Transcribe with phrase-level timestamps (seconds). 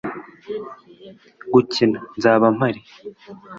[1.53, 2.81] gukina, nzaba mpari